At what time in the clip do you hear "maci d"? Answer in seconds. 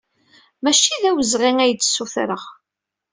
0.63-1.03